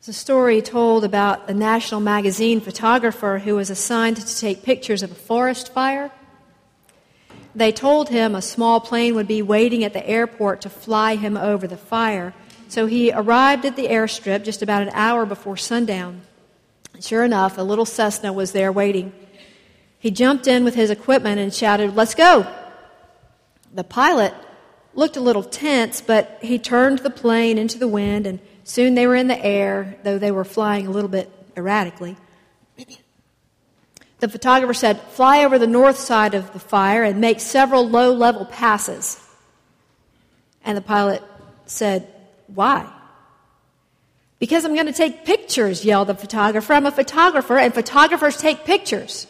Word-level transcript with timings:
There's 0.00 0.16
a 0.16 0.18
story 0.18 0.62
told 0.62 1.04
about 1.04 1.50
a 1.50 1.52
national 1.52 2.00
magazine 2.00 2.62
photographer 2.62 3.38
who 3.44 3.56
was 3.56 3.68
assigned 3.68 4.16
to 4.16 4.38
take 4.38 4.62
pictures 4.62 5.02
of 5.02 5.12
a 5.12 5.14
forest 5.14 5.74
fire. 5.74 6.10
They 7.54 7.70
told 7.70 8.08
him 8.08 8.34
a 8.34 8.40
small 8.40 8.80
plane 8.80 9.14
would 9.14 9.28
be 9.28 9.42
waiting 9.42 9.84
at 9.84 9.92
the 9.92 10.08
airport 10.08 10.62
to 10.62 10.70
fly 10.70 11.16
him 11.16 11.36
over 11.36 11.66
the 11.66 11.76
fire. 11.76 12.32
So 12.68 12.86
he 12.86 13.12
arrived 13.12 13.66
at 13.66 13.76
the 13.76 13.88
airstrip 13.88 14.42
just 14.42 14.62
about 14.62 14.80
an 14.80 14.90
hour 14.94 15.26
before 15.26 15.58
sundown. 15.58 16.22
Sure 16.98 17.22
enough, 17.22 17.58
a 17.58 17.62
little 17.62 17.84
Cessna 17.84 18.32
was 18.32 18.52
there 18.52 18.72
waiting. 18.72 19.12
He 19.98 20.10
jumped 20.10 20.46
in 20.46 20.64
with 20.64 20.76
his 20.76 20.88
equipment 20.88 21.38
and 21.38 21.52
shouted, 21.52 21.94
Let's 21.94 22.14
go! 22.14 22.46
The 23.74 23.84
pilot 23.84 24.32
looked 24.94 25.16
a 25.16 25.20
little 25.20 25.42
tense, 25.42 26.00
but 26.00 26.38
he 26.42 26.58
turned 26.58 27.00
the 27.00 27.10
plane 27.10 27.58
into 27.58 27.78
the 27.78 27.88
wind, 27.88 28.26
and 28.26 28.40
soon 28.64 28.94
they 28.94 29.06
were 29.06 29.16
in 29.16 29.28
the 29.28 29.44
air, 29.44 29.96
though 30.02 30.18
they 30.18 30.30
were 30.30 30.44
flying 30.44 30.86
a 30.86 30.90
little 30.90 31.08
bit 31.08 31.30
erratically. 31.56 32.16
The 34.20 34.28
photographer 34.28 34.74
said, 34.74 35.00
Fly 35.00 35.44
over 35.44 35.58
the 35.58 35.66
north 35.66 35.98
side 35.98 36.34
of 36.34 36.52
the 36.52 36.58
fire 36.58 37.02
and 37.02 37.20
make 37.20 37.40
several 37.40 37.88
low 37.88 38.12
level 38.12 38.44
passes. 38.44 39.18
And 40.62 40.76
the 40.76 40.82
pilot 40.82 41.22
said, 41.66 42.06
Why? 42.46 42.90
Because 44.38 44.64
I'm 44.64 44.74
going 44.74 44.86
to 44.86 44.92
take 44.92 45.24
pictures, 45.24 45.84
yelled 45.84 46.08
the 46.08 46.14
photographer. 46.14 46.72
I'm 46.72 46.86
a 46.86 46.90
photographer, 46.90 47.58
and 47.58 47.74
photographers 47.74 48.36
take 48.36 48.64
pictures. 48.64 49.26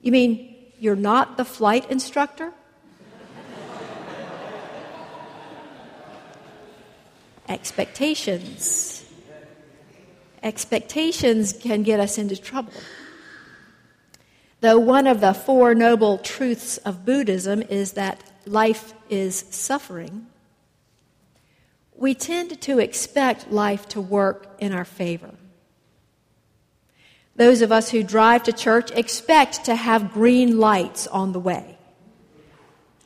You 0.00 0.12
mean 0.12 0.54
you're 0.78 0.96
not 0.96 1.36
the 1.36 1.44
flight 1.44 1.90
instructor? 1.90 2.52
Expectations. 7.48 9.04
Expectations 10.42 11.52
can 11.52 11.82
get 11.82 12.00
us 12.00 12.18
into 12.18 12.36
trouble. 12.36 12.72
Though 14.60 14.78
one 14.78 15.06
of 15.06 15.20
the 15.20 15.34
four 15.34 15.74
noble 15.74 16.18
truths 16.18 16.78
of 16.78 17.04
Buddhism 17.04 17.62
is 17.62 17.92
that 17.92 18.22
life 18.46 18.94
is 19.10 19.44
suffering, 19.50 20.26
we 21.94 22.14
tend 22.14 22.60
to 22.62 22.78
expect 22.78 23.50
life 23.50 23.88
to 23.88 24.00
work 24.00 24.56
in 24.58 24.72
our 24.72 24.84
favor. 24.84 25.34
Those 27.36 27.62
of 27.62 27.72
us 27.72 27.90
who 27.90 28.02
drive 28.02 28.44
to 28.44 28.52
church 28.52 28.90
expect 28.92 29.64
to 29.64 29.74
have 29.74 30.12
green 30.12 30.58
lights 30.58 31.06
on 31.06 31.32
the 31.32 31.40
way. 31.40 31.78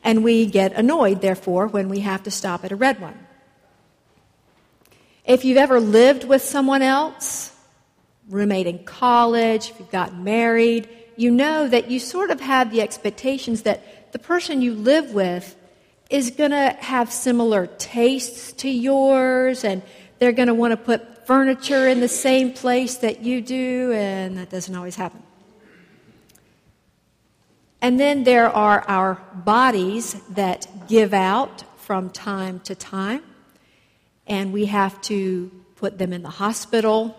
And 0.03 0.23
we 0.23 0.45
get 0.45 0.73
annoyed, 0.73 1.21
therefore, 1.21 1.67
when 1.67 1.89
we 1.89 1.99
have 1.99 2.23
to 2.23 2.31
stop 2.31 2.63
at 2.63 2.71
a 2.71 2.75
red 2.75 3.01
one. 3.01 3.27
If 5.29 5.45
you've 5.45 5.59
ever 5.59 5.79
lived 5.79 6.23
with 6.23 6.41
someone 6.41 6.81
else, 6.81 7.55
roommate 8.29 8.65
in 8.65 8.83
college, 8.83 9.69
if 9.69 9.79
you've 9.79 9.91
gotten 9.91 10.23
married, 10.23 10.89
you 11.17 11.29
know 11.29 11.67
that 11.67 11.91
you 11.91 11.99
sort 11.99 12.31
of 12.31 12.41
have 12.41 12.71
the 12.71 12.81
expectations 12.81 13.61
that 13.61 14.11
the 14.11 14.17
person 14.17 14.63
you 14.63 14.73
live 14.73 15.13
with 15.13 15.55
is 16.09 16.31
going 16.31 16.49
to 16.49 16.75
have 16.79 17.11
similar 17.11 17.67
tastes 17.67 18.53
to 18.53 18.69
yours 18.69 19.63
and 19.63 19.83
they're 20.17 20.31
going 20.31 20.47
to 20.47 20.55
want 20.55 20.71
to 20.71 20.77
put 20.77 21.27
furniture 21.27 21.87
in 21.87 21.99
the 21.99 22.07
same 22.07 22.51
place 22.51 22.95
that 22.95 23.21
you 23.21 23.39
do, 23.39 23.91
and 23.93 24.35
that 24.35 24.49
doesn't 24.49 24.73
always 24.73 24.95
happen. 24.95 25.21
And 27.83 27.99
then 27.99 28.23
there 28.23 28.49
are 28.49 28.83
our 28.87 29.21
bodies 29.35 30.19
that 30.31 30.67
give 30.87 31.13
out 31.13 31.65
from 31.77 32.09
time 32.09 32.61
to 32.61 32.73
time, 32.73 33.21
and 34.29 34.53
we 34.53 34.67
have 34.67 35.01
to 35.01 35.51
put 35.75 35.97
them 35.97 36.13
in 36.13 36.21
the 36.21 36.29
hospital, 36.29 37.15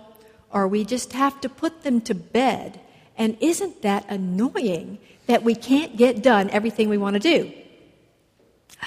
or 0.50 0.66
we 0.68 0.84
just 0.84 1.12
have 1.12 1.40
to 1.40 1.48
put 1.48 1.82
them 1.82 2.00
to 2.02 2.14
bed 2.14 2.80
and 3.20 3.36
isn't 3.40 3.82
that 3.82 4.06
annoying 4.08 4.98
that 5.26 5.42
we 5.42 5.54
can't 5.54 5.94
get 5.98 6.22
done 6.22 6.48
everything 6.48 6.88
we 6.88 6.96
want 6.96 7.14
to 7.14 7.20
do? 7.20 7.52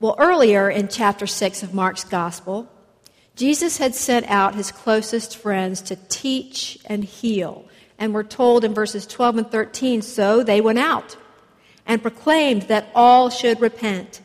Well, 0.00 0.14
earlier 0.18 0.70
in 0.70 0.86
chapter 0.86 1.26
6 1.26 1.64
of 1.64 1.74
Mark's 1.74 2.04
Gospel, 2.04 2.70
Jesus 3.34 3.78
had 3.78 3.96
sent 3.96 4.30
out 4.30 4.54
his 4.54 4.70
closest 4.70 5.36
friends 5.36 5.82
to 5.82 5.96
teach 6.08 6.78
and 6.84 7.02
heal. 7.02 7.64
And 7.98 8.14
we're 8.14 8.22
told 8.22 8.62
in 8.62 8.74
verses 8.74 9.08
12 9.08 9.38
and 9.38 9.50
13 9.50 10.02
so 10.02 10.44
they 10.44 10.60
went 10.60 10.78
out 10.78 11.16
and 11.84 12.00
proclaimed 12.00 12.62
that 12.62 12.92
all 12.94 13.28
should 13.28 13.60
repent. 13.60 14.20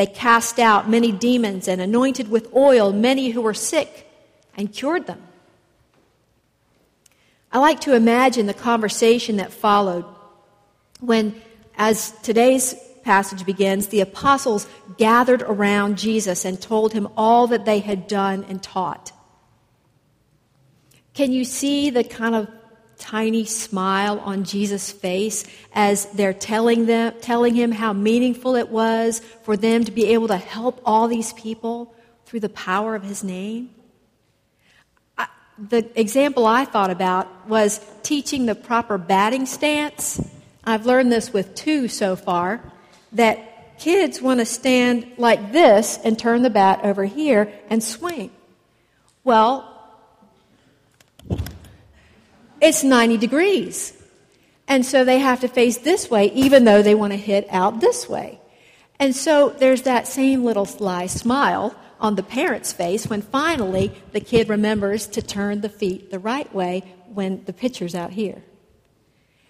They 0.00 0.06
cast 0.06 0.58
out 0.58 0.88
many 0.88 1.12
demons 1.12 1.68
and 1.68 1.78
anointed 1.78 2.30
with 2.30 2.54
oil 2.54 2.90
many 2.90 3.28
who 3.28 3.42
were 3.42 3.52
sick 3.52 4.10
and 4.56 4.72
cured 4.72 5.06
them. 5.06 5.20
I 7.52 7.58
like 7.58 7.80
to 7.80 7.94
imagine 7.94 8.46
the 8.46 8.54
conversation 8.54 9.36
that 9.36 9.52
followed 9.52 10.06
when, 11.00 11.38
as 11.76 12.12
today's 12.22 12.74
passage 13.02 13.44
begins, 13.44 13.88
the 13.88 14.00
apostles 14.00 14.66
gathered 14.96 15.42
around 15.42 15.98
Jesus 15.98 16.46
and 16.46 16.58
told 16.58 16.94
him 16.94 17.06
all 17.14 17.48
that 17.48 17.66
they 17.66 17.80
had 17.80 18.08
done 18.08 18.46
and 18.48 18.62
taught. 18.62 19.12
Can 21.12 21.30
you 21.30 21.44
see 21.44 21.90
the 21.90 22.04
kind 22.04 22.34
of 22.34 22.48
tiny 23.10 23.44
smile 23.44 24.20
on 24.20 24.44
Jesus' 24.44 24.92
face 24.92 25.44
as 25.74 26.06
they're 26.12 26.32
telling 26.32 26.86
them 26.86 27.12
telling 27.20 27.54
him 27.54 27.72
how 27.72 27.92
meaningful 27.92 28.54
it 28.54 28.68
was 28.68 29.20
for 29.42 29.56
them 29.56 29.82
to 29.82 29.90
be 29.90 30.06
able 30.06 30.28
to 30.28 30.36
help 30.36 30.80
all 30.84 31.08
these 31.08 31.32
people 31.32 31.92
through 32.26 32.38
the 32.38 32.48
power 32.48 32.94
of 32.94 33.02
his 33.02 33.24
name? 33.24 33.70
the 35.68 35.86
example 36.00 36.46
I 36.46 36.64
thought 36.64 36.90
about 36.90 37.28
was 37.46 37.84
teaching 38.02 38.46
the 38.46 38.54
proper 38.54 38.96
batting 38.96 39.44
stance. 39.44 40.18
I've 40.64 40.86
learned 40.86 41.12
this 41.12 41.32
with 41.32 41.54
two 41.54 41.88
so 41.88 42.16
far 42.16 42.62
that 43.12 43.78
kids 43.78 44.22
want 44.22 44.40
to 44.40 44.46
stand 44.46 45.06
like 45.18 45.52
this 45.52 45.98
and 46.02 46.18
turn 46.18 46.42
the 46.42 46.48
bat 46.48 46.80
over 46.82 47.04
here 47.04 47.52
and 47.68 47.84
swing. 47.84 48.30
Well, 49.22 49.69
it's 52.60 52.84
90 52.84 53.16
degrees. 53.16 53.92
And 54.68 54.86
so 54.86 55.04
they 55.04 55.18
have 55.18 55.40
to 55.40 55.48
face 55.48 55.78
this 55.78 56.10
way, 56.10 56.30
even 56.32 56.64
though 56.64 56.82
they 56.82 56.94
want 56.94 57.12
to 57.12 57.16
hit 57.16 57.46
out 57.50 57.80
this 57.80 58.08
way. 58.08 58.40
And 59.00 59.16
so 59.16 59.50
there's 59.50 59.82
that 59.82 60.06
same 60.06 60.44
little 60.44 60.66
sly 60.66 61.06
smile 61.06 61.74
on 62.00 62.14
the 62.14 62.22
parent's 62.22 62.72
face 62.72 63.06
when 63.06 63.22
finally 63.22 63.92
the 64.12 64.20
kid 64.20 64.48
remembers 64.48 65.06
to 65.08 65.22
turn 65.22 65.60
the 65.60 65.68
feet 65.68 66.10
the 66.10 66.18
right 66.18 66.52
way 66.54 66.84
when 67.12 67.44
the 67.44 67.52
pitcher's 67.52 67.94
out 67.94 68.12
here. 68.12 68.42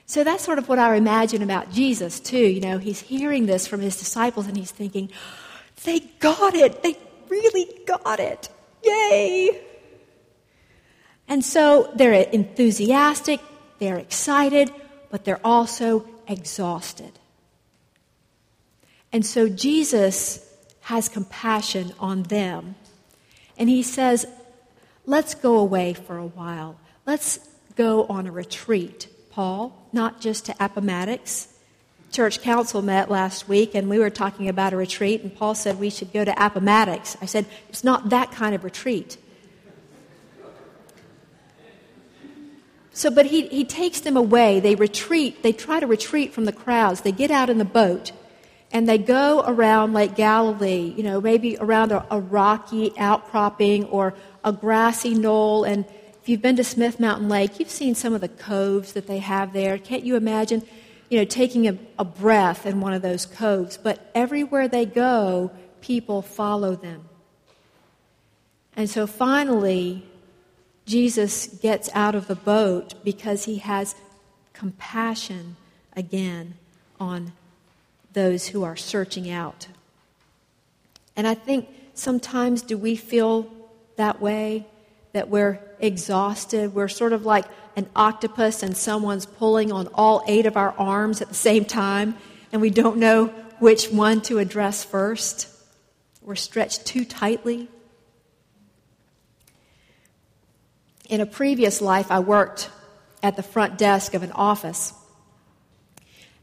So 0.06 0.24
that's 0.24 0.42
sort 0.42 0.58
of 0.58 0.68
what 0.68 0.78
I 0.78 0.96
imagine 0.96 1.42
about 1.42 1.70
Jesus, 1.70 2.18
too. 2.18 2.38
You 2.38 2.60
know, 2.60 2.78
he's 2.78 3.00
hearing 3.00 3.46
this 3.46 3.66
from 3.66 3.80
his 3.80 3.96
disciples 3.96 4.46
and 4.46 4.56
he's 4.56 4.72
thinking, 4.72 5.10
they 5.84 6.00
got 6.18 6.54
it. 6.54 6.82
They 6.82 6.96
really 7.28 7.68
got 7.86 8.18
it. 8.18 8.48
Yay. 8.82 9.60
And 11.30 11.44
so 11.44 11.92
they're 11.94 12.12
enthusiastic, 12.12 13.40
they're 13.78 13.98
excited, 13.98 14.72
but 15.10 15.24
they're 15.24 15.40
also 15.44 16.04
exhausted. 16.26 17.12
And 19.12 19.24
so 19.24 19.48
Jesus 19.48 20.44
has 20.82 21.08
compassion 21.08 21.94
on 22.00 22.24
them. 22.24 22.74
And 23.56 23.68
he 23.68 23.82
says, 23.82 24.26
Let's 25.06 25.34
go 25.34 25.58
away 25.58 25.94
for 25.94 26.18
a 26.18 26.26
while. 26.26 26.76
Let's 27.06 27.38
go 27.74 28.04
on 28.06 28.26
a 28.26 28.32
retreat, 28.32 29.08
Paul, 29.30 29.88
not 29.92 30.20
just 30.20 30.46
to 30.46 30.54
Appomattox. 30.60 31.48
Church 32.12 32.42
council 32.42 32.82
met 32.82 33.08
last 33.08 33.48
week 33.48 33.74
and 33.74 33.88
we 33.88 34.00
were 34.00 34.10
talking 34.10 34.48
about 34.48 34.72
a 34.72 34.76
retreat, 34.76 35.22
and 35.22 35.34
Paul 35.34 35.54
said 35.54 35.78
we 35.78 35.90
should 35.90 36.12
go 36.12 36.24
to 36.24 36.32
Appomattox. 36.32 37.16
I 37.22 37.26
said, 37.26 37.46
It's 37.68 37.84
not 37.84 38.10
that 38.10 38.32
kind 38.32 38.52
of 38.52 38.64
retreat. 38.64 39.16
So, 43.00 43.10
but 43.10 43.24
he, 43.24 43.46
he 43.46 43.64
takes 43.64 44.00
them 44.00 44.14
away. 44.14 44.60
They 44.60 44.74
retreat. 44.74 45.42
They 45.42 45.52
try 45.54 45.80
to 45.80 45.86
retreat 45.86 46.34
from 46.34 46.44
the 46.44 46.52
crowds. 46.52 47.00
They 47.00 47.12
get 47.12 47.30
out 47.30 47.48
in 47.48 47.56
the 47.56 47.64
boat 47.64 48.12
and 48.72 48.86
they 48.86 48.98
go 48.98 49.42
around 49.46 49.94
Lake 49.94 50.14
Galilee, 50.14 50.92
you 50.94 51.02
know, 51.02 51.18
maybe 51.18 51.56
around 51.58 51.92
a, 51.92 52.04
a, 52.10 52.20
rocky 52.20 52.92
outcropping 52.98 53.86
or 53.86 54.12
a 54.44 54.52
grassy 54.52 55.14
knoll. 55.14 55.64
And 55.64 55.86
if 56.20 56.28
you've 56.28 56.42
been 56.42 56.56
to 56.56 56.62
Smith 56.62 57.00
Mountain 57.00 57.30
Lake, 57.30 57.58
you've 57.58 57.70
seen 57.70 57.94
some 57.94 58.12
of 58.12 58.20
the 58.20 58.28
coves 58.28 58.92
that 58.92 59.06
they 59.06 59.20
have 59.20 59.54
there. 59.54 59.78
Can't 59.78 60.04
you 60.04 60.16
imagine, 60.16 60.62
you 61.08 61.16
know, 61.16 61.24
taking 61.24 61.66
a, 61.68 61.78
a 61.98 62.04
breath 62.04 62.66
in 62.66 62.82
one 62.82 62.92
of 62.92 63.00
those 63.00 63.24
coves? 63.24 63.78
But 63.78 64.10
everywhere 64.14 64.68
they 64.68 64.84
go, 64.84 65.52
people 65.80 66.20
follow 66.20 66.76
them. 66.76 67.08
And 68.76 68.90
so 68.90 69.06
finally, 69.06 70.04
Jesus 70.90 71.46
gets 71.46 71.88
out 71.94 72.16
of 72.16 72.26
the 72.26 72.34
boat 72.34 72.94
because 73.04 73.44
he 73.44 73.58
has 73.58 73.94
compassion 74.52 75.54
again 75.94 76.54
on 76.98 77.32
those 78.12 78.48
who 78.48 78.64
are 78.64 78.74
searching 78.74 79.30
out. 79.30 79.68
And 81.14 81.28
I 81.28 81.34
think 81.34 81.68
sometimes 81.94 82.62
do 82.62 82.76
we 82.76 82.96
feel 82.96 83.48
that 83.94 84.20
way? 84.20 84.66
That 85.12 85.28
we're 85.28 85.60
exhausted? 85.78 86.74
We're 86.74 86.88
sort 86.88 87.12
of 87.12 87.24
like 87.24 87.44
an 87.76 87.88
octopus 87.94 88.64
and 88.64 88.76
someone's 88.76 89.26
pulling 89.26 89.70
on 89.70 89.86
all 89.94 90.24
eight 90.26 90.46
of 90.46 90.56
our 90.56 90.74
arms 90.76 91.22
at 91.22 91.28
the 91.28 91.34
same 91.34 91.64
time, 91.64 92.16
and 92.50 92.60
we 92.60 92.70
don't 92.70 92.96
know 92.96 93.26
which 93.60 93.92
one 93.92 94.22
to 94.22 94.40
address 94.40 94.82
first. 94.82 95.46
We're 96.20 96.34
stretched 96.34 96.84
too 96.84 97.04
tightly. 97.04 97.68
In 101.10 101.20
a 101.20 101.26
previous 101.26 101.80
life, 101.80 102.08
I 102.12 102.20
worked 102.20 102.70
at 103.20 103.34
the 103.34 103.42
front 103.42 103.76
desk 103.76 104.14
of 104.14 104.22
an 104.22 104.30
office. 104.30 104.94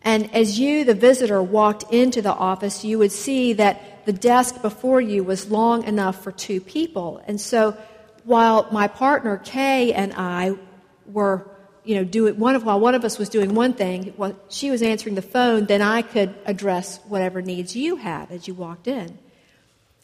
And 0.01 0.35
as 0.35 0.59
you, 0.59 0.83
the 0.83 0.93
visitor, 0.93 1.41
walked 1.41 1.85
into 1.93 2.21
the 2.21 2.33
office, 2.33 2.83
you 2.83 2.99
would 2.99 3.13
see 3.13 3.53
that 3.53 4.05
the 4.05 4.11
desk 4.11 4.61
before 4.61 4.99
you 4.99 5.23
was 5.23 5.49
long 5.49 5.85
enough 5.85 6.21
for 6.21 6.33
two 6.33 6.59
people. 6.59 7.23
And 7.27 7.39
so 7.39 7.77
while 8.25 8.67
my 8.69 8.89
partner 8.89 9.37
Kay 9.37 9.93
and 9.93 10.13
I 10.17 10.55
were, 11.05 11.49
you 11.85 11.95
know, 11.95 12.03
doing 12.03 12.37
one 12.37 12.55
of 12.55 12.65
while 12.65 12.81
one 12.81 12.93
of 12.93 13.05
us 13.05 13.17
was 13.17 13.29
doing 13.29 13.55
one 13.55 13.71
thing, 13.71 14.13
while 14.17 14.35
she 14.49 14.69
was 14.69 14.83
answering 14.83 15.15
the 15.15 15.21
phone, 15.21 15.67
then 15.67 15.81
I 15.81 16.01
could 16.01 16.35
address 16.45 16.99
whatever 17.07 17.41
needs 17.41 17.73
you 17.73 17.95
had 17.95 18.31
as 18.31 18.49
you 18.49 18.53
walked 18.53 18.89
in. 18.89 19.17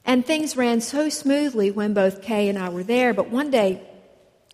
And 0.05 0.25
things 0.25 0.55
ran 0.55 0.79
so 0.79 1.09
smoothly 1.09 1.69
when 1.69 1.93
both 1.93 2.21
Kay 2.21 2.47
and 2.47 2.57
I 2.57 2.69
were 2.69 2.83
there, 2.83 3.13
but 3.13 3.29
one 3.29 3.51
day 3.51 3.81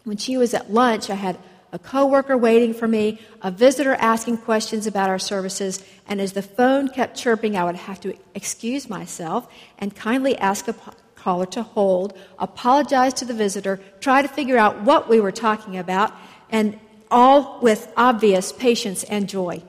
when 0.09 0.17
she 0.17 0.37
was 0.37 0.55
at 0.55 0.73
lunch, 0.73 1.11
I 1.11 1.13
had 1.13 1.37
a 1.71 1.77
coworker 1.77 2.35
waiting 2.35 2.73
for 2.73 2.87
me, 2.87 3.19
a 3.43 3.51
visitor 3.51 3.93
asking 3.93 4.37
questions 4.37 4.87
about 4.87 5.07
our 5.07 5.19
services, 5.19 5.85
and 6.07 6.19
as 6.19 6.33
the 6.33 6.41
phone 6.41 6.87
kept 6.87 7.15
chirping, 7.15 7.55
I 7.55 7.63
would 7.63 7.75
have 7.75 8.01
to 8.01 8.17
excuse 8.33 8.89
myself 8.89 9.47
and 9.77 9.95
kindly 9.95 10.35
ask 10.39 10.67
a 10.67 10.73
caller 11.13 11.45
to 11.45 11.61
hold, 11.61 12.17
apologize 12.39 13.13
to 13.13 13.25
the 13.25 13.35
visitor, 13.35 13.79
try 13.99 14.23
to 14.23 14.27
figure 14.27 14.57
out 14.57 14.81
what 14.81 15.07
we 15.07 15.19
were 15.19 15.31
talking 15.31 15.77
about, 15.77 16.11
and 16.49 16.79
all 17.11 17.59
with 17.61 17.87
obvious 17.95 18.51
patience 18.51 19.03
and 19.03 19.29
joy. 19.29 19.61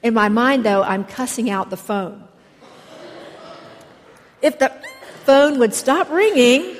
In 0.00 0.14
my 0.14 0.28
mind, 0.28 0.64
though, 0.64 0.84
I'm 0.84 1.02
cussing 1.02 1.50
out 1.50 1.70
the 1.70 1.76
phone. 1.76 2.22
If 4.42 4.60
the 4.60 4.72
phone 5.24 5.58
would 5.58 5.74
stop 5.74 6.08
ringing, 6.08 6.76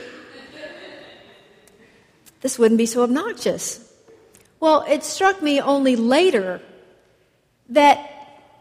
this 2.40 2.58
wouldn't 2.58 2.78
be 2.78 2.86
so 2.86 3.02
obnoxious. 3.02 3.86
Well, 4.58 4.84
it 4.88 5.04
struck 5.04 5.42
me 5.42 5.60
only 5.60 5.96
later 5.96 6.60
that 7.70 8.10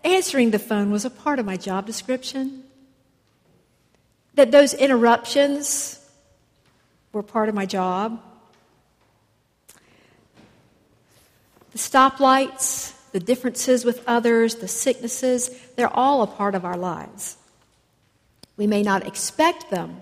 answering 0.03 0.51
the 0.51 0.59
phone 0.59 0.91
was 0.91 1.05
a 1.05 1.09
part 1.09 1.39
of 1.39 1.45
my 1.45 1.57
job 1.57 1.85
description, 1.85 2.63
that 4.35 4.51
those 4.51 4.73
interruptions 4.73 5.99
were 7.11 7.23
part 7.23 7.49
of 7.49 7.55
my 7.55 7.65
job. 7.65 8.21
The 11.71 11.77
stoplights, 11.77 12.93
the 13.11 13.19
differences 13.19 13.83
with 13.83 14.03
others, 14.07 14.55
the 14.55 14.67
sicknesses, 14.67 15.49
they're 15.75 15.93
all 15.93 16.21
a 16.21 16.27
part 16.27 16.55
of 16.55 16.65
our 16.65 16.77
lives. 16.77 17.37
We 18.57 18.67
may 18.67 18.83
not 18.83 19.07
expect 19.07 19.69
them, 19.69 20.01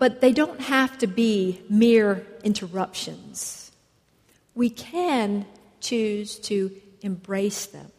but 0.00 0.20
they 0.20 0.32
don't 0.32 0.60
have 0.60 0.98
to 0.98 1.06
be 1.06 1.62
mere 1.68 2.26
interruptions. 2.42 3.70
We 4.56 4.68
can 4.68 5.46
choose 5.78 6.40
to 6.40 6.72
embrace 7.02 7.66
them. 7.66 7.92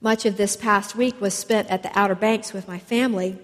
Much 0.00 0.26
of 0.26 0.36
this 0.36 0.56
past 0.56 0.96
week 0.96 1.20
was 1.20 1.32
spent 1.32 1.70
at 1.70 1.84
the 1.84 1.96
Outer 1.96 2.16
Banks 2.16 2.52
with 2.52 2.66
my 2.66 2.80
family, 2.80 3.38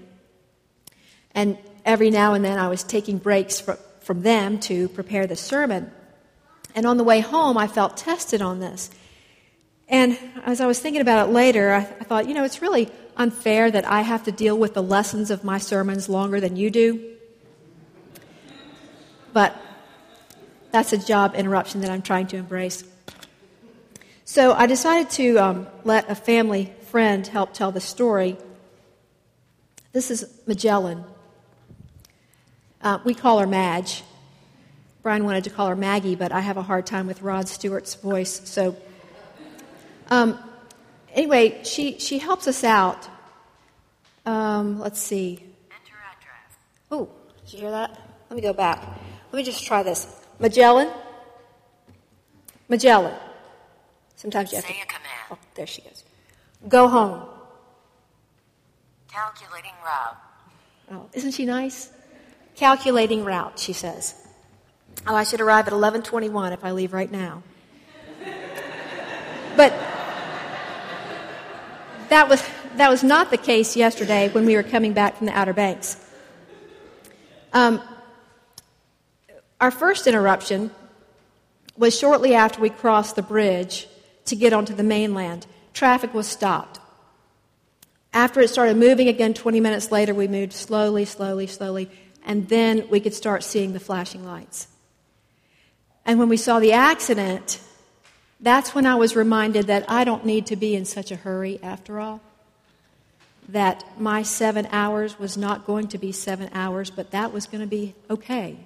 and 1.33 1.57
every 1.85 2.11
now 2.11 2.35
and 2.35 2.45
then 2.45 2.59
I 2.59 2.67
was 2.67 2.83
taking 2.83 3.19
breaks 3.19 3.61
from 3.61 3.79
from 4.03 4.23
them 4.23 4.59
to 4.59 4.89
prepare 4.91 5.27
the 5.27 5.37
sermon. 5.37 5.91
And 6.75 6.87
on 6.87 6.97
the 6.97 7.05
way 7.05 7.21
home, 7.21 7.57
I 7.57 7.67
felt 7.67 7.97
tested 7.97 8.43
on 8.43 8.61
this. 8.61 8.91
And 9.89 10.19
as 10.45 10.61
I 10.61 10.67
was 10.67 10.79
thinking 10.81 11.03
about 11.03 11.29
it 11.29 11.33
later, 11.33 11.73
I, 11.73 11.79
I 11.79 12.05
thought, 12.05 12.29
you 12.29 12.35
know, 12.35 12.45
it's 12.45 12.63
really 12.63 12.91
unfair 13.17 13.71
that 13.71 13.87
I 13.87 14.03
have 14.03 14.25
to 14.25 14.33
deal 14.33 14.57
with 14.57 14.75
the 14.75 14.83
lessons 14.83 15.31
of 15.31 15.45
my 15.45 15.59
sermons 15.59 16.09
longer 16.09 16.41
than 16.41 16.57
you 16.57 16.71
do. 16.71 17.17
But 19.33 19.57
that's 20.71 20.93
a 20.93 20.99
job 20.99 21.35
interruption 21.35 21.83
that 21.83 21.91
I'm 21.91 22.03
trying 22.03 22.27
to 22.29 22.37
embrace. 22.37 22.85
So 24.25 24.53
I 24.53 24.67
decided 24.67 25.11
to 25.13 25.37
um, 25.37 25.67
let 25.85 26.11
a 26.11 26.15
family 26.15 26.73
friend 26.91 27.27
help 27.27 27.53
tell 27.53 27.73
the 27.73 27.81
story. 27.81 28.37
This 29.93 30.11
is 30.11 30.25
Magellan. 30.47 31.05
Uh, 32.81 32.99
we 33.05 33.15
call 33.15 33.39
her 33.39 33.47
Madge. 33.47 34.03
Brian 35.03 35.25
wanted 35.25 35.45
to 35.45 35.51
call 35.51 35.69
her 35.69 35.77
Maggie, 35.77 36.15
but 36.15 36.33
I 36.33 36.41
have 36.41 36.57
a 36.57 36.63
hard 36.63 36.87
time 36.87 37.07
with 37.07 37.23
Rod 37.23 37.49
Stewart's 37.49 37.95
voice. 37.95 38.41
So, 38.49 38.77
um, 40.11 40.39
anyway, 41.13 41.61
she, 41.65 41.99
she 41.99 42.19
helps 42.19 42.47
us 42.49 42.65
out. 42.65 43.09
Um, 44.25 44.79
let's 44.79 45.01
see. 45.01 45.33
Enter 45.71 45.97
address. 46.11 46.57
Oh, 46.91 47.09
did 47.45 47.53
you 47.55 47.59
hear 47.61 47.71
that? 47.71 47.91
Let 48.31 48.37
me 48.37 48.43
go 48.43 48.53
back. 48.53 48.81
Let 49.33 49.37
me 49.39 49.43
just 49.45 49.65
try 49.65 49.83
this. 49.83 50.07
Magellan? 50.39 50.91
Magellan. 52.69 53.15
Sometimes 54.17 54.53
you 54.53 54.57
have 54.57 54.65
Say 54.65 54.75
to. 54.75 54.81
a 54.83 54.87
command. 54.87 55.03
Oh, 55.31 55.39
there 55.55 55.67
she 55.67 55.83
goes. 55.83 56.05
Go 56.69 56.89
home. 56.89 57.29
Calculating 59.09 59.73
route. 59.85 60.17
Oh, 60.93 61.09
isn't 61.13 61.33
she 61.33 61.45
nice? 61.45 61.91
Calculating 62.55 63.25
route, 63.25 63.59
she 63.59 63.73
says. 63.73 64.15
Oh, 65.07 65.15
I 65.15 65.25
should 65.25 65.41
arrive 65.41 65.67
at 65.67 65.73
11:21 65.73 66.53
if 66.53 66.65
I 66.65 66.71
leave 66.71 66.93
right 66.93 67.11
now. 67.11 67.43
But 69.57 69.73
that 72.13 72.29
was, 72.29 72.47
that 72.77 72.91
was 72.91 73.03
not 73.03 73.31
the 73.31 73.39
case 73.39 73.75
yesterday 73.75 74.29
when 74.29 74.45
we 74.45 74.55
were 74.55 74.63
coming 74.63 74.93
back 74.93 75.17
from 75.17 75.27
the 75.27 75.33
Outer 75.33 75.55
Banks. 75.55 75.97
Um, 77.55 77.81
our 79.59 79.71
first 79.71 80.07
interruption 80.07 80.71
was 81.75 81.99
shortly 81.99 82.35
after 82.35 82.61
we 82.61 82.69
crossed 82.69 83.17
the 83.17 83.23
bridge 83.23 83.89
to 84.27 84.37
get 84.37 84.53
onto 84.53 84.75
the 84.75 84.83
mainland. 84.83 85.47
Traffic 85.73 86.13
was 86.13 86.27
stopped. 86.27 86.81
After 88.13 88.41
it 88.41 88.49
started 88.49 88.77
moving 88.77 89.09
again 89.09 89.33
20 89.33 89.61
minutes 89.61 89.91
later, 89.91 90.13
we 90.13 90.29
moved 90.29 90.53
slowly, 90.53 91.07
slowly, 91.07 91.47
slowly, 91.47 91.89
and 92.27 92.47
then 92.51 92.89
we 92.91 93.01
could 93.01 93.15
start 93.15 93.43
seeing 93.43 93.73
the 93.73 93.81
flashing 93.81 94.27
lights. 94.27 94.69
And 96.05 96.19
when 96.19 96.29
we 96.29 96.37
saw 96.37 96.61
the 96.61 96.73
accident, 96.73 97.59
that's 98.43 98.75
when 98.75 98.87
I 98.87 98.97
was 98.97 99.15
reminded 99.17 99.69
that 99.69 99.89
I 99.89 100.05
don't 100.05 100.27
need 100.27 100.47
to 100.47 100.57
be 100.57 100.75
in 100.75 100.85
such 100.85 101.11
a 101.11 101.17
hurry 101.17 101.61
after 101.63 102.01
all. 102.01 102.21
That 103.49 103.85
my 103.99 104.23
seven 104.23 104.69
hours 104.73 105.19
was 105.19 105.37
not 105.37 105.65
going 105.65 105.89
to 105.89 105.99
be 105.99 106.13
seven 106.13 106.51
hours, 106.53 106.91
but 106.91 107.13
that 107.13 107.33
was 107.33 107.47
going 107.47 107.61
to 107.61 107.67
be 107.67 107.95
okay. 108.11 108.57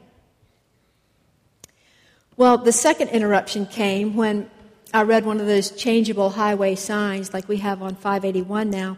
Well, 2.36 2.58
the 2.58 2.72
second 2.72 3.08
interruption 3.08 3.66
came 3.66 4.16
when 4.16 4.50
I 4.92 5.02
read 5.02 5.24
one 5.24 5.40
of 5.40 5.46
those 5.46 5.70
changeable 5.70 6.30
highway 6.30 6.74
signs 6.74 7.34
like 7.34 7.48
we 7.48 7.58
have 7.58 7.82
on 7.82 7.94
581 7.94 8.70
now 8.70 8.96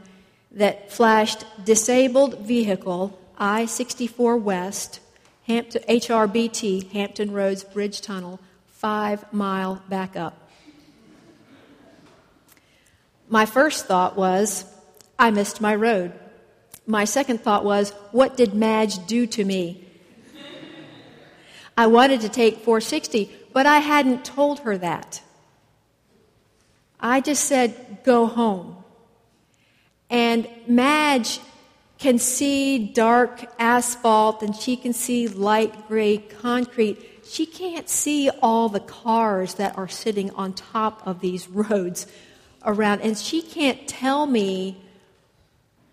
that 0.52 0.92
flashed 0.92 1.44
disabled 1.64 2.40
vehicle 2.40 3.18
I 3.38 3.66
64 3.66 4.36
West, 4.36 5.00
Hampton, 5.46 5.82
HRBT, 5.88 6.90
Hampton 6.90 7.32
Roads 7.32 7.62
Bridge 7.62 8.00
Tunnel, 8.00 8.40
five 8.66 9.32
mile 9.32 9.82
backup. 9.88 10.37
My 13.28 13.44
first 13.44 13.86
thought 13.86 14.16
was, 14.16 14.64
I 15.18 15.30
missed 15.30 15.60
my 15.60 15.74
road. 15.74 16.12
My 16.86 17.04
second 17.04 17.42
thought 17.42 17.64
was, 17.64 17.90
what 18.12 18.36
did 18.36 18.54
Madge 18.54 19.06
do 19.06 19.26
to 19.26 19.44
me? 19.44 19.84
I 21.76 21.86
wanted 21.86 22.22
to 22.22 22.28
take 22.28 22.56
460, 22.56 23.30
but 23.52 23.66
I 23.66 23.78
hadn't 23.78 24.24
told 24.24 24.60
her 24.60 24.78
that. 24.78 25.22
I 26.98 27.20
just 27.20 27.44
said, 27.44 27.98
go 28.02 28.26
home. 28.26 28.76
And 30.10 30.48
Madge 30.66 31.40
can 31.98 32.18
see 32.18 32.78
dark 32.78 33.44
asphalt 33.58 34.42
and 34.42 34.56
she 34.56 34.76
can 34.76 34.92
see 34.92 35.28
light 35.28 35.86
gray 35.88 36.18
concrete. 36.18 37.04
She 37.24 37.44
can't 37.44 37.88
see 37.88 38.30
all 38.42 38.68
the 38.68 38.80
cars 38.80 39.54
that 39.54 39.76
are 39.76 39.88
sitting 39.88 40.30
on 40.30 40.54
top 40.54 41.06
of 41.06 41.20
these 41.20 41.48
roads 41.50 42.06
around, 42.64 43.00
and 43.02 43.16
she 43.16 43.42
can't 43.42 43.86
tell 43.86 44.26
me 44.26 44.76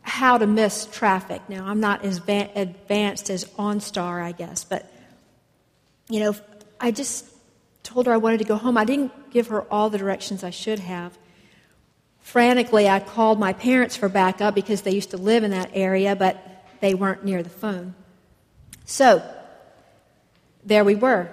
how 0.01 0.37
to 0.37 0.45
miss 0.45 0.85
traffic. 0.85 1.41
Now, 1.49 1.65
I'm 1.65 1.79
not 1.79 2.05
as 2.05 2.19
va- 2.19 2.51
advanced 2.55 3.29
as 3.29 3.45
OnStar, 3.45 4.21
I 4.21 4.31
guess, 4.31 4.63
but 4.63 4.91
you 6.09 6.19
know, 6.19 6.35
I 6.79 6.91
just 6.91 7.25
told 7.83 8.05
her 8.05 8.13
I 8.13 8.17
wanted 8.17 8.37
to 8.39 8.43
go 8.43 8.55
home. 8.55 8.77
I 8.77 8.85
didn't 8.85 9.31
give 9.31 9.47
her 9.47 9.61
all 9.63 9.89
the 9.89 9.97
directions 9.97 10.43
I 10.43 10.51
should 10.51 10.79
have. 10.79 11.17
Frantically, 12.19 12.87
I 12.87 12.99
called 12.99 13.39
my 13.39 13.53
parents 13.53 13.95
for 13.95 14.09
backup 14.09 14.55
because 14.55 14.81
they 14.81 14.91
used 14.91 15.11
to 15.11 15.17
live 15.17 15.43
in 15.43 15.51
that 15.51 15.71
area, 15.73 16.15
but 16.15 16.65
they 16.81 16.93
weren't 16.93 17.23
near 17.23 17.43
the 17.43 17.49
phone. 17.49 17.95
So, 18.85 19.23
there 20.63 20.83
we 20.83 20.95
were 20.95 21.29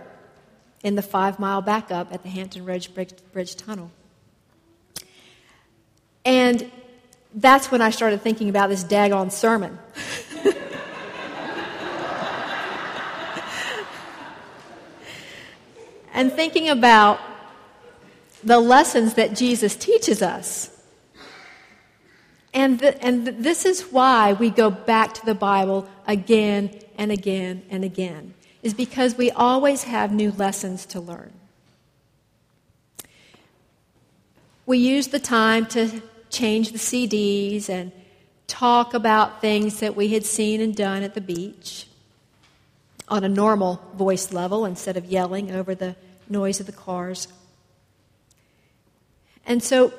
in 0.82 0.94
the 0.94 1.02
five 1.02 1.38
mile 1.38 1.62
backup 1.62 2.12
at 2.12 2.22
the 2.22 2.28
Hampton 2.28 2.64
Roads 2.64 2.86
Bridge, 2.86 3.14
Bridge 3.32 3.56
Tunnel. 3.56 3.90
And 6.24 6.70
that's 7.34 7.70
when 7.70 7.80
I 7.80 7.90
started 7.90 8.20
thinking 8.22 8.48
about 8.48 8.68
this 8.68 8.84
daggone 8.84 9.32
sermon. 9.32 9.78
and 16.12 16.32
thinking 16.32 16.68
about 16.68 17.18
the 18.44 18.60
lessons 18.60 19.14
that 19.14 19.34
Jesus 19.34 19.74
teaches 19.76 20.20
us. 20.22 20.68
And, 22.54 22.78
the, 22.80 23.02
and 23.02 23.26
the, 23.26 23.32
this 23.32 23.64
is 23.64 23.80
why 23.82 24.34
we 24.34 24.50
go 24.50 24.70
back 24.70 25.14
to 25.14 25.24
the 25.24 25.34
Bible 25.34 25.88
again 26.06 26.78
and 26.98 27.10
again 27.10 27.62
and 27.70 27.82
again, 27.82 28.34
is 28.62 28.74
because 28.74 29.16
we 29.16 29.30
always 29.30 29.84
have 29.84 30.12
new 30.12 30.30
lessons 30.32 30.84
to 30.86 31.00
learn. 31.00 31.32
We 34.66 34.78
use 34.78 35.08
the 35.08 35.18
time 35.18 35.66
to 35.66 36.02
change 36.32 36.72
the 36.72 36.78
CDs 36.78 37.68
and 37.68 37.92
talk 38.48 38.94
about 38.94 39.40
things 39.40 39.80
that 39.80 39.94
we 39.94 40.08
had 40.08 40.24
seen 40.24 40.60
and 40.60 40.74
done 40.74 41.02
at 41.02 41.14
the 41.14 41.20
beach 41.20 41.86
on 43.08 43.22
a 43.22 43.28
normal 43.28 43.80
voice 43.94 44.32
level 44.32 44.64
instead 44.64 44.96
of 44.96 45.04
yelling 45.04 45.50
over 45.52 45.74
the 45.74 45.94
noise 46.28 46.58
of 46.58 46.66
the 46.66 46.72
cars. 46.72 47.28
And 49.44 49.62
so 49.62 49.92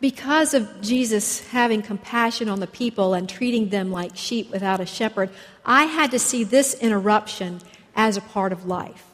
because 0.00 0.54
of 0.54 0.80
Jesus 0.80 1.46
having 1.48 1.82
compassion 1.82 2.48
on 2.48 2.60
the 2.60 2.66
people 2.66 3.14
and 3.14 3.28
treating 3.28 3.68
them 3.68 3.90
like 3.90 4.16
sheep 4.16 4.50
without 4.50 4.80
a 4.80 4.86
shepherd, 4.86 5.30
I 5.64 5.84
had 5.84 6.10
to 6.12 6.18
see 6.18 6.44
this 6.44 6.74
interruption 6.74 7.60
as 7.94 8.16
a 8.16 8.20
part 8.20 8.52
of 8.52 8.66
life. 8.66 9.04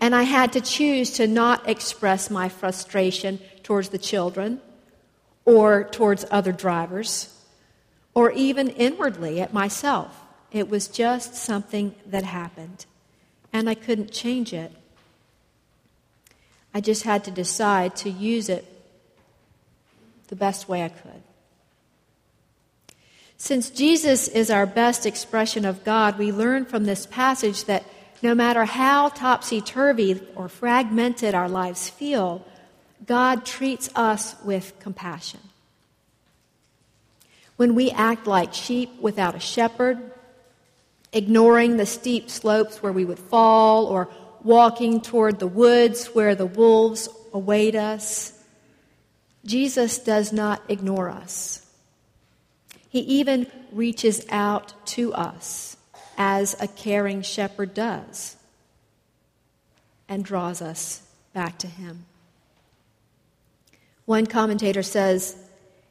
And 0.00 0.14
I 0.14 0.24
had 0.24 0.52
to 0.54 0.60
choose 0.60 1.12
to 1.12 1.26
not 1.26 1.68
express 1.68 2.30
my 2.30 2.48
frustration 2.48 3.38
towards 3.62 3.90
the 3.90 3.98
children 3.98 4.60
or 5.44 5.84
towards 5.84 6.24
other 6.30 6.52
drivers 6.52 7.34
or 8.14 8.30
even 8.32 8.68
inwardly 8.68 9.40
at 9.40 9.52
myself. 9.52 10.22
It 10.52 10.68
was 10.70 10.86
just 10.86 11.34
something 11.34 11.94
that 12.06 12.22
happened, 12.22 12.86
and 13.52 13.68
I 13.68 13.74
couldn't 13.74 14.12
change 14.12 14.52
it. 14.52 14.72
I 16.72 16.80
just 16.80 17.02
had 17.02 17.24
to 17.24 17.30
decide 17.30 17.96
to 17.96 18.10
use 18.10 18.48
it 18.48 18.64
the 20.28 20.36
best 20.36 20.68
way 20.68 20.84
I 20.84 20.88
could. 20.88 21.22
Since 23.36 23.70
Jesus 23.70 24.28
is 24.28 24.50
our 24.50 24.64
best 24.64 25.06
expression 25.06 25.64
of 25.64 25.84
God, 25.84 26.18
we 26.18 26.32
learn 26.32 26.64
from 26.64 26.84
this 26.84 27.04
passage 27.04 27.64
that 27.64 27.84
no 28.22 28.34
matter 28.34 28.64
how 28.64 29.08
topsy 29.08 29.60
turvy 29.60 30.20
or 30.34 30.48
fragmented 30.48 31.34
our 31.34 31.48
lives 31.48 31.90
feel, 31.90 32.46
God 33.06 33.44
treats 33.44 33.90
us 33.94 34.34
with 34.44 34.72
compassion. 34.80 35.40
When 37.56 37.74
we 37.74 37.90
act 37.90 38.26
like 38.26 38.54
sheep 38.54 38.90
without 39.00 39.34
a 39.34 39.40
shepherd, 39.40 39.98
ignoring 41.12 41.76
the 41.76 41.86
steep 41.86 42.30
slopes 42.30 42.82
where 42.82 42.92
we 42.92 43.04
would 43.04 43.18
fall, 43.18 43.86
or 43.86 44.08
walking 44.42 45.00
toward 45.00 45.38
the 45.38 45.46
woods 45.46 46.06
where 46.08 46.34
the 46.34 46.46
wolves 46.46 47.08
await 47.32 47.74
us, 47.74 48.32
Jesus 49.44 49.98
does 49.98 50.32
not 50.32 50.62
ignore 50.68 51.10
us. 51.10 51.64
He 52.88 53.00
even 53.00 53.46
reaches 53.72 54.24
out 54.30 54.72
to 54.88 55.12
us 55.14 55.76
as 56.16 56.54
a 56.60 56.68
caring 56.68 57.22
shepherd 57.22 57.74
does 57.74 58.36
and 60.08 60.24
draws 60.24 60.62
us 60.62 61.02
back 61.32 61.58
to 61.58 61.66
him. 61.66 62.04
One 64.06 64.26
commentator 64.26 64.82
says 64.82 65.36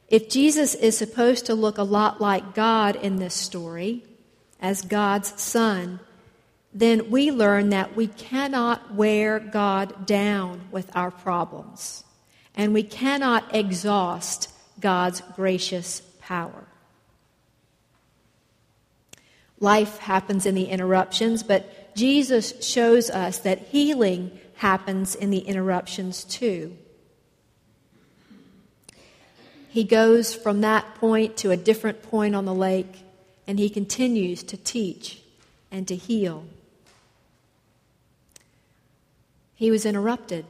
if 0.08 0.28
Jesus 0.28 0.74
is 0.74 0.96
supposed 0.96 1.46
to 1.46 1.54
look 1.54 1.78
a 1.78 1.82
lot 1.82 2.20
like 2.20 2.54
God 2.54 2.96
in 2.96 3.16
this 3.16 3.34
story, 3.34 4.04
as 4.60 4.82
God's 4.82 5.40
son, 5.40 6.00
then 6.72 7.10
we 7.10 7.30
learn 7.30 7.70
that 7.70 7.96
we 7.96 8.06
cannot 8.06 8.94
wear 8.94 9.38
God 9.38 10.06
down 10.06 10.68
with 10.70 10.94
our 10.96 11.10
problems 11.10 12.04
and 12.54 12.72
we 12.72 12.82
cannot 12.82 13.54
exhaust 13.54 14.50
God's 14.80 15.20
gracious 15.34 16.00
power. 16.20 16.64
Life 19.60 19.98
happens 19.98 20.46
in 20.46 20.54
the 20.54 20.66
interruptions, 20.66 21.42
but 21.42 21.94
Jesus 21.94 22.64
shows 22.64 23.08
us 23.10 23.38
that 23.40 23.58
healing 23.58 24.38
happens 24.56 25.14
in 25.14 25.30
the 25.30 25.38
interruptions 25.38 26.24
too. 26.24 26.76
He 29.74 29.82
goes 29.82 30.36
from 30.36 30.60
that 30.60 30.94
point 31.00 31.36
to 31.38 31.50
a 31.50 31.56
different 31.56 32.00
point 32.00 32.36
on 32.36 32.44
the 32.44 32.54
lake, 32.54 33.02
and 33.44 33.58
he 33.58 33.68
continues 33.68 34.44
to 34.44 34.56
teach 34.56 35.20
and 35.68 35.88
to 35.88 35.96
heal. 35.96 36.44
He 39.56 39.72
was 39.72 39.84
interrupted, 39.84 40.46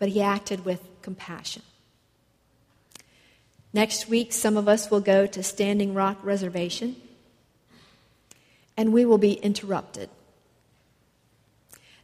but 0.00 0.08
he 0.08 0.20
acted 0.20 0.64
with 0.64 0.80
compassion. 1.00 1.62
Next 3.72 4.08
week, 4.08 4.32
some 4.32 4.56
of 4.56 4.66
us 4.66 4.90
will 4.90 4.98
go 4.98 5.28
to 5.28 5.40
Standing 5.40 5.94
Rock 5.94 6.18
Reservation 6.24 6.96
and 8.76 8.92
we 8.92 9.04
will 9.04 9.18
be 9.18 9.34
interrupted. 9.34 10.10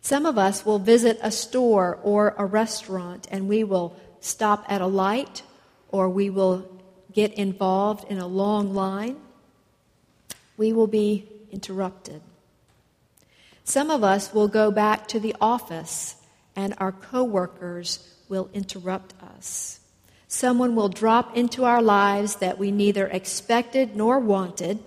Some 0.01 0.27
of 0.27 0.39
us 0.39 0.65
will 0.65 0.79
visit 0.79 1.19
a 1.25 1.33
store 1.33 1.99
or 2.05 2.37
a 2.39 2.47
restaurant 2.47 3.27
and 3.33 3.49
we 3.49 3.65
will 3.65 3.97
stop 4.21 4.65
at 4.69 4.81
a 4.81 4.87
light 4.87 5.43
or 5.91 6.09
we 6.09 6.31
will 6.31 6.67
get 7.13 7.33
involved 7.35 8.11
in 8.11 8.19
a 8.19 8.27
long 8.27 8.75
line. 8.75 9.17
We 10.57 10.73
will 10.73 10.87
be 10.87 11.29
interrupted. 11.51 12.23
Some 13.65 13.91
of 13.91 14.03
us 14.03 14.33
will 14.33 14.49
go 14.49 14.71
back 14.71 15.07
to 15.09 15.21
the 15.21 15.35
office 15.41 16.17
and 16.57 16.75
our 16.79 16.93
coworkers 16.93 18.17
will 18.29 18.49
interrupt 18.53 19.15
us. 19.23 19.81
Someone 20.29 20.77
will 20.77 20.89
drop 20.89 21.37
into 21.37 21.65
our 21.65 21.83
lives 21.83 22.37
that 22.37 22.59
we 22.59 22.71
neither 22.71 23.07
expected 23.09 23.97
nor 23.97 24.21
wanted, 24.21 24.79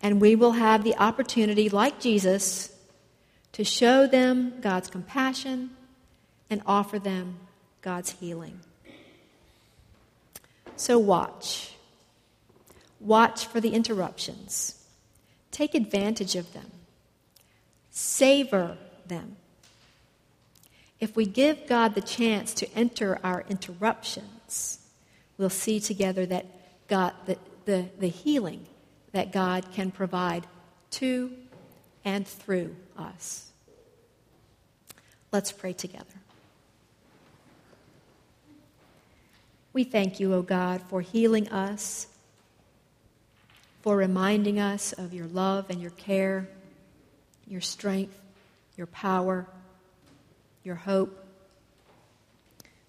and 0.00 0.20
we 0.20 0.34
will 0.34 0.52
have 0.52 0.84
the 0.84 0.96
opportunity, 0.96 1.68
like 1.68 2.00
Jesus, 2.00 2.74
to 3.52 3.64
show 3.64 4.06
them 4.06 4.54
God's 4.62 4.88
compassion 4.88 5.70
and 6.48 6.62
offer 6.64 6.98
them 6.98 7.36
God's 7.82 8.12
healing. 8.12 8.60
So 10.78 10.98
watch. 10.98 11.74
Watch 13.00 13.46
for 13.46 13.60
the 13.60 13.70
interruptions. 13.70 14.82
Take 15.50 15.74
advantage 15.74 16.36
of 16.36 16.52
them. 16.52 16.70
Savor 17.90 18.76
them 19.06 19.36
if 21.00 21.14
we 21.14 21.26
give 21.26 21.66
God 21.66 21.94
the 21.94 22.00
chance 22.00 22.52
to 22.54 22.72
enter 22.74 23.20
our 23.22 23.44
interruptions, 23.48 24.80
we'll 25.36 25.50
see 25.50 25.78
together 25.78 26.26
that 26.26 26.46
God, 26.88 27.12
the, 27.26 27.38
the, 27.66 27.88
the 27.98 28.08
healing 28.08 28.66
that 29.12 29.32
God 29.32 29.70
can 29.72 29.90
provide 29.90 30.46
to 30.92 31.32
and 32.04 32.26
through 32.26 32.74
us. 32.96 33.52
Let's 35.30 35.52
pray 35.52 35.72
together. 35.72 36.04
We 39.78 39.84
thank 39.84 40.18
you, 40.18 40.34
O 40.34 40.42
God, 40.42 40.82
for 40.88 41.02
healing 41.02 41.50
us, 41.50 42.08
for 43.80 43.96
reminding 43.96 44.58
us 44.58 44.92
of 44.92 45.14
your 45.14 45.28
love 45.28 45.70
and 45.70 45.80
your 45.80 45.92
care, 45.92 46.48
your 47.46 47.60
strength, 47.60 48.20
your 48.76 48.88
power 48.88 49.46
your 50.64 50.74
hope. 50.74 51.24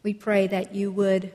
We 0.01 0.15
pray 0.15 0.48
that 0.48 0.74
you 0.74 0.89
would 0.89 1.31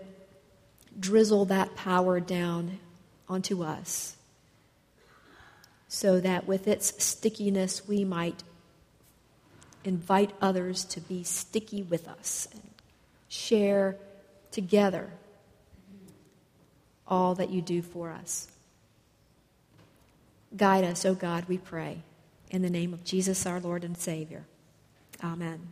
drizzle 0.99 1.44
that 1.44 1.76
power 1.76 2.18
down 2.18 2.80
onto 3.28 3.62
us 3.62 4.16
so 5.87 6.18
that 6.18 6.49
with 6.49 6.66
its 6.66 7.00
stickiness 7.00 7.87
we 7.87 8.04
might 8.04 8.42
invite 9.84 10.32
others 10.42 10.84
to 10.87 11.00
be 11.00 11.23
sticky 11.23 11.84
with 11.84 12.08
us 12.08 12.49
and 12.52 12.62
share 13.28 13.94
together 14.50 15.12
all 17.06 17.34
that 17.34 17.50
you 17.50 17.61
do 17.61 17.82
for 17.82 18.11
us. 18.11 18.49
Guide 20.56 20.84
us, 20.84 21.04
O 21.04 21.11
oh 21.11 21.14
God, 21.14 21.44
we 21.49 21.58
pray. 21.58 22.02
In 22.50 22.62
the 22.62 22.70
name 22.70 22.92
of 22.94 23.04
Jesus, 23.04 23.46
our 23.46 23.61
Lord 23.61 23.84
and 23.84 23.96
Savior. 23.96 24.44
Amen. 25.23 25.68